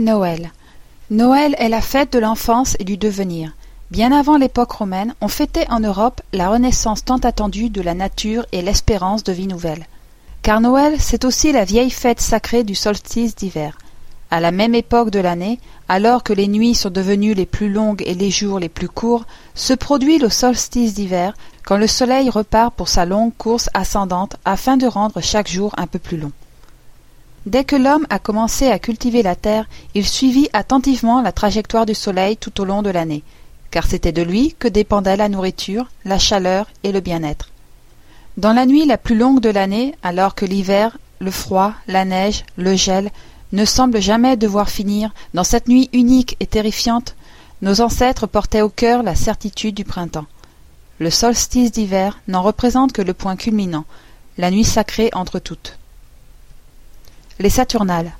Noël. 0.00 0.50
Noël 1.10 1.54
est 1.58 1.68
la 1.68 1.82
fête 1.82 2.14
de 2.14 2.18
l'enfance 2.18 2.74
et 2.78 2.84
du 2.84 2.96
devenir. 2.96 3.52
Bien 3.90 4.12
avant 4.12 4.38
l'époque 4.38 4.72
romaine, 4.72 5.14
on 5.20 5.28
fêtait 5.28 5.68
en 5.68 5.80
Europe 5.80 6.22
la 6.32 6.48
renaissance 6.48 7.04
tant 7.04 7.18
attendue 7.18 7.68
de 7.68 7.82
la 7.82 7.92
nature 7.92 8.46
et 8.52 8.62
l'espérance 8.62 9.24
de 9.24 9.32
vie 9.32 9.46
nouvelle. 9.46 9.86
Car 10.40 10.62
Noël, 10.62 10.94
c'est 10.98 11.26
aussi 11.26 11.52
la 11.52 11.66
vieille 11.66 11.90
fête 11.90 12.20
sacrée 12.20 12.64
du 12.64 12.74
solstice 12.74 13.36
d'hiver. 13.36 13.76
À 14.30 14.40
la 14.40 14.52
même 14.52 14.74
époque 14.74 15.10
de 15.10 15.18
l'année, 15.18 15.60
alors 15.86 16.22
que 16.22 16.32
les 16.32 16.48
nuits 16.48 16.74
sont 16.74 16.88
devenues 16.88 17.34
les 17.34 17.44
plus 17.44 17.70
longues 17.70 18.02
et 18.06 18.14
les 18.14 18.30
jours 18.30 18.58
les 18.58 18.70
plus 18.70 18.88
courts, 18.88 19.26
se 19.54 19.74
produit 19.74 20.16
le 20.16 20.30
solstice 20.30 20.94
d'hiver, 20.94 21.34
quand 21.66 21.76
le 21.76 21.88
soleil 21.88 22.30
repart 22.30 22.72
pour 22.72 22.88
sa 22.88 23.04
longue 23.04 23.36
course 23.36 23.68
ascendante 23.74 24.36
afin 24.46 24.78
de 24.78 24.86
rendre 24.86 25.20
chaque 25.20 25.50
jour 25.50 25.74
un 25.76 25.86
peu 25.86 25.98
plus 25.98 26.16
long. 26.16 26.32
Dès 27.46 27.64
que 27.64 27.76
l'homme 27.76 28.06
a 28.10 28.18
commencé 28.18 28.68
à 28.68 28.78
cultiver 28.78 29.22
la 29.22 29.34
terre, 29.34 29.66
il 29.94 30.06
suivit 30.06 30.48
attentivement 30.52 31.22
la 31.22 31.32
trajectoire 31.32 31.86
du 31.86 31.94
soleil 31.94 32.36
tout 32.36 32.60
au 32.60 32.64
long 32.64 32.82
de 32.82 32.90
l'année, 32.90 33.22
car 33.70 33.86
c'était 33.86 34.12
de 34.12 34.22
lui 34.22 34.54
que 34.58 34.68
dépendait 34.68 35.16
la 35.16 35.30
nourriture, 35.30 35.88
la 36.04 36.18
chaleur 36.18 36.68
et 36.84 36.92
le 36.92 37.00
bien-être. 37.00 37.48
Dans 38.36 38.52
la 38.52 38.66
nuit 38.66 38.84
la 38.84 38.98
plus 38.98 39.16
longue 39.16 39.40
de 39.40 39.48
l'année, 39.48 39.94
alors 40.02 40.34
que 40.34 40.44
l'hiver, 40.44 40.98
le 41.18 41.30
froid, 41.30 41.72
la 41.86 42.04
neige, 42.04 42.44
le 42.56 42.76
gel 42.76 43.10
ne 43.52 43.64
semblent 43.64 44.00
jamais 44.00 44.36
devoir 44.36 44.68
finir, 44.68 45.12
dans 45.34 45.44
cette 45.44 45.68
nuit 45.68 45.88
unique 45.92 46.36
et 46.40 46.46
terrifiante, 46.46 47.16
nos 47.62 47.80
ancêtres 47.80 48.26
portaient 48.26 48.62
au 48.62 48.68
cœur 48.68 49.02
la 49.02 49.14
certitude 49.14 49.74
du 49.74 49.84
printemps. 49.84 50.26
Le 50.98 51.10
solstice 51.10 51.72
d'hiver 51.72 52.20
n'en 52.28 52.42
représente 52.42 52.92
que 52.92 53.02
le 53.02 53.14
point 53.14 53.36
culminant, 53.36 53.86
la 54.38 54.50
nuit 54.50 54.64
sacrée 54.64 55.10
entre 55.14 55.38
toutes. 55.38 55.79
Les 57.40 57.48
Saturnales. 57.48 58.12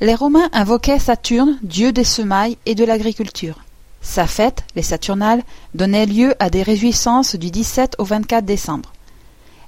Les 0.00 0.14
Romains 0.14 0.48
invoquaient 0.52 1.00
Saturne, 1.00 1.58
dieu 1.64 1.90
des 1.90 2.04
semailles 2.04 2.56
et 2.64 2.76
de 2.76 2.84
l'agriculture. 2.84 3.64
Sa 4.02 4.28
fête, 4.28 4.62
les 4.76 4.82
Saturnales, 4.82 5.42
donnait 5.74 6.06
lieu 6.06 6.36
à 6.38 6.48
des 6.48 6.62
réjouissances 6.62 7.34
du 7.34 7.50
17 7.50 7.96
au 7.98 8.04
24 8.04 8.44
décembre. 8.44 8.92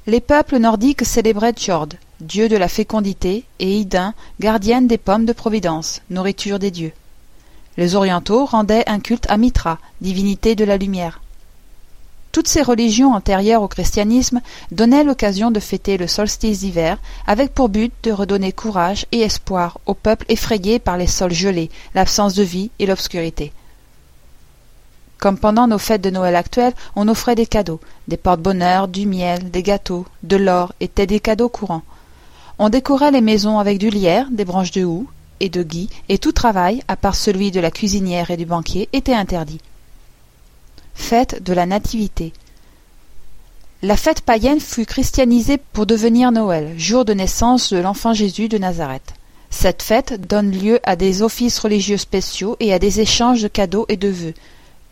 Les 0.06 0.20
peuples 0.20 0.58
nordiques 0.58 1.05
célébraient 1.05 1.55
Tjord, 1.55 1.89
dieu 2.20 2.48
de 2.48 2.56
la 2.56 2.69
fécondité, 2.69 3.42
et 3.58 3.78
Idun, 3.78 4.14
gardienne 4.39 4.86
des 4.86 4.97
pommes 4.97 5.27
de 5.27 5.33
Providence, 5.33 6.01
nourriture 6.08 6.61
des 6.61 6.70
dieux. 6.70 6.92
Les 7.78 7.97
orientaux 7.97 8.45
rendaient 8.45 8.89
un 8.89 9.01
culte 9.01 9.28
à 9.28 9.39
Mitra, 9.39 9.81
divinité 10.03 10.55
de 10.55 10.64
la 10.64 10.77
lumière. 10.77 11.20
Toutes 12.33 12.47
ces 12.47 12.62
religions 12.62 13.12
antérieures 13.12 13.62
au 13.62 13.67
christianisme 13.67 14.41
donnaient 14.70 15.03
l'occasion 15.03 15.50
de 15.50 15.59
fêter 15.59 15.97
le 15.97 16.06
solstice 16.06 16.61
d'hiver, 16.61 16.98
avec 17.27 17.53
pour 17.53 17.69
but 17.69 17.92
de 18.05 18.12
redonner 18.12 18.53
courage 18.53 19.06
et 19.11 19.20
espoir 19.20 19.81
au 19.86 19.95
peuple 19.95 20.27
effrayé 20.28 20.78
par 20.78 20.97
les 20.97 21.08
sols 21.08 21.33
gelés, 21.33 21.70
l'absence 21.95 22.34
de 22.34 22.45
vie 22.45 22.70
et 22.78 22.86
l'obscurité. 22.86 23.53
Comme 25.19 25.39
pendant 25.39 25.67
nos 25.67 25.78
fêtes 25.78 26.03
de 26.03 26.11
Noël 26.11 26.36
actuelles, 26.36 26.73
on 26.95 27.08
offrait 27.08 27.34
des 27.34 27.47
cadeaux, 27.47 27.81
des 28.06 28.17
porte-bonheur, 28.17 28.86
du 28.86 29.06
miel, 29.06 29.51
des 29.51 29.64
gâteaux, 29.64 30.06
de 30.23 30.36
l'or 30.36 30.73
étaient 30.81 31.08
des 31.08 31.20
cadeaux 31.20 31.48
courants. 31.48 31.83
On 32.61 32.69
décorait 32.69 33.11
les 33.11 33.20
maisons 33.20 33.58
avec 33.58 33.78
du 33.78 33.91
lierre, 33.91 34.28
des 34.31 34.45
branches 34.45 34.70
de 34.70 34.84
houx 34.84 35.08
et 35.41 35.48
de 35.48 35.64
gui, 35.64 35.91
et 36.08 36.19
tout 36.19 36.33
travail, 36.33 36.83
à 36.86 36.95
part 36.97 37.17
celui 37.17 37.51
de 37.51 37.61
la 37.61 37.73
cuisinière 37.73 38.31
et 38.31 38.36
du 38.36 38.47
banquier, 38.47 38.89
était 38.92 39.14
interdit 39.14 39.61
fête 41.01 41.43
de 41.43 41.53
la 41.53 41.67
Nativité. 41.67 42.33
La 43.83 43.97
fête 43.97 44.20
païenne 44.20 44.61
fut 44.61 44.87
christianisée 44.87 45.59
pour 45.73 45.87
devenir 45.87 46.31
Noël, 46.33 46.75
jour 46.79 47.05
de 47.05 47.15
naissance 47.15 47.73
de 47.73 47.79
l'enfant 47.79 48.12
Jésus 48.12 48.48
de 48.48 48.59
Nazareth. 48.59 49.15
Cette 49.48 49.83
fête 49.83 50.20
donne 50.29 50.53
lieu 50.53 50.79
à 50.84 50.97
des 50.97 51.23
offices 51.23 51.59
religieux 51.59 51.97
spéciaux 51.97 52.57
et 52.61 52.73
à 52.73 52.79
des 52.79 53.01
échanges 53.01 53.42
de 53.42 53.48
cadeaux 53.48 53.87
et 53.89 53.97
de 53.97 54.09
vœux. 54.09 54.34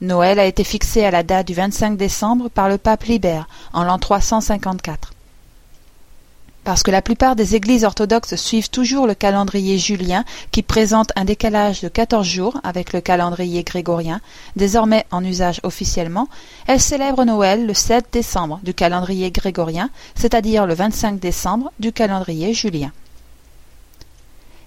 Noël 0.01 0.39
a 0.39 0.47
été 0.47 0.65
fixé 0.65 1.05
à 1.05 1.11
la 1.11 1.23
date 1.23 1.47
du 1.47 1.55
25 1.55 1.97
décembre 1.97 2.49
par 2.49 2.69
le 2.69 2.79
pape 2.79 3.05
Libère 3.05 3.49
en 3.73 3.85
l'an 3.85 3.99
354 3.99 5.13
parce 6.69 6.83
que 6.83 6.91
la 6.91 7.01
plupart 7.01 7.35
des 7.35 7.55
églises 7.55 7.87
orthodoxes 7.87 8.37
suivent 8.37 8.69
toujours 8.69 9.07
le 9.07 9.15
calendrier 9.15 9.79
julien 9.79 10.27
qui 10.51 10.63
présente 10.63 11.13
un 11.17 11.25
décalage 11.25 11.81
de 11.81 11.89
quatorze 11.89 12.27
jours 12.27 12.61
avec 12.63 12.93
le 12.93 13.01
calendrier 13.01 13.63
grégorien, 13.63 14.21
désormais 14.55 15.07
en 15.11 15.25
usage 15.25 15.61
officiellement, 15.63 16.29
elles 16.67 16.79
célèbrent 16.79 17.25
Noël 17.25 17.67
le 17.67 17.73
7 17.73 18.09
décembre 18.13 18.61
du 18.65 18.75
calendrier 18.75 19.31
grégorien, 19.31 19.89
c'est-à-dire 20.15 20.67
le 20.67 20.75
25 20.75 21.19
décembre 21.19 21.73
du 21.81 21.91
calendrier 21.91 22.53
julien. 22.53 22.93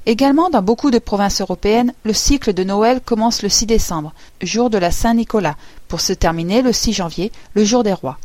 Également 0.07 0.49
dans 0.49 0.63
beaucoup 0.63 0.89
de 0.89 0.97
provinces 0.97 1.39
européennes, 1.39 1.93
le 2.03 2.13
cycle 2.13 2.53
de 2.53 2.63
Noël 2.63 3.01
commence 3.05 3.43
le 3.43 3.49
6 3.49 3.67
décembre, 3.67 4.11
jour 4.41 4.71
de 4.71 4.79
la 4.79 4.89
Saint-Nicolas, 4.89 5.55
pour 5.87 6.01
se 6.01 6.13
terminer 6.13 6.63
le 6.63 6.73
6 6.73 6.93
janvier, 6.93 7.31
le 7.53 7.63
jour 7.63 7.83
des 7.83 7.93
rois. 7.93 8.17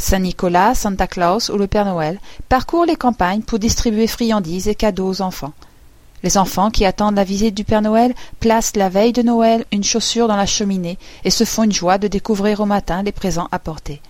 Saint-Nicolas, 0.00 0.74
Santa 0.74 1.06
Claus 1.06 1.50
ou 1.50 1.58
le 1.58 1.66
Père 1.66 1.84
Noël 1.84 2.18
parcourent 2.48 2.86
les 2.86 2.96
campagnes 2.96 3.42
pour 3.42 3.58
distribuer 3.58 4.06
friandises 4.06 4.66
et 4.66 4.74
cadeaux 4.74 5.06
aux 5.06 5.20
enfants. 5.20 5.52
Les 6.22 6.38
enfants 6.38 6.70
qui 6.70 6.86
attendent 6.86 7.16
la 7.16 7.24
visite 7.24 7.54
du 7.54 7.64
Père 7.64 7.82
Noël 7.82 8.14
placent 8.40 8.76
la 8.76 8.88
veille 8.88 9.12
de 9.12 9.20
Noël 9.20 9.66
une 9.72 9.84
chaussure 9.84 10.26
dans 10.26 10.36
la 10.36 10.46
cheminée 10.46 10.98
et 11.24 11.30
se 11.30 11.44
font 11.44 11.64
une 11.64 11.72
joie 11.72 11.98
de 11.98 12.08
découvrir 12.08 12.60
au 12.60 12.66
matin 12.66 13.02
les 13.02 13.12
présents 13.12 13.48
apportés. 13.52 14.00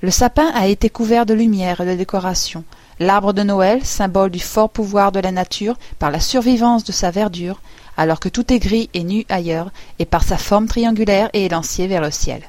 Le 0.00 0.10
sapin 0.10 0.50
a 0.54 0.66
été 0.66 0.88
couvert 0.88 1.26
de 1.26 1.34
lumière 1.34 1.82
et 1.82 1.86
de 1.86 1.94
décorations. 1.94 2.64
L'arbre 2.98 3.34
de 3.34 3.42
Noël, 3.42 3.84
symbole 3.84 4.30
du 4.30 4.40
fort 4.40 4.70
pouvoir 4.70 5.12
de 5.12 5.20
la 5.20 5.32
nature 5.32 5.76
par 5.98 6.10
la 6.10 6.18
survivance 6.18 6.82
de 6.84 6.92
sa 6.92 7.10
verdure, 7.10 7.60
alors 7.98 8.20
que 8.20 8.30
tout 8.30 8.50
est 8.50 8.58
gris 8.58 8.88
et 8.94 9.04
nu 9.04 9.26
ailleurs, 9.28 9.70
et 9.98 10.06
par 10.06 10.24
sa 10.24 10.38
forme 10.38 10.66
triangulaire 10.66 11.28
et 11.34 11.44
élanciée 11.44 11.88
vers 11.88 12.00
le 12.00 12.10
ciel. 12.10 12.42